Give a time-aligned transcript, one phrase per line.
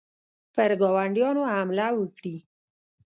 [0.53, 2.35] پر ګاونډیانو حمله وکړي.